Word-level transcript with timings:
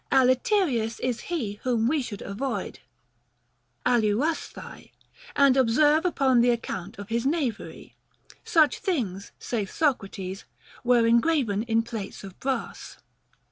Aliterius 0.11 0.99
is 1.01 1.19
he 1.29 1.59
whom 1.61 1.87
we 1.87 2.01
should 2.01 2.23
avoid 2.23 2.79
(άλεναοδαι) 3.85 4.89
and 5.35 5.55
ob 5.55 5.69
serve 5.69 6.05
upon 6.05 6.41
the 6.41 6.49
account 6.49 6.97
of 6.97 7.09
his 7.09 7.23
knavery. 7.27 7.93
Such 8.43 8.79
things 8.79 9.31
(saith 9.37 9.69
Socrates) 9.69 10.45
were 10.83 11.05
engraven 11.05 11.61
in 11.61 11.83
plates 11.83 12.23
of 12.23 12.39
brass. 12.39 12.97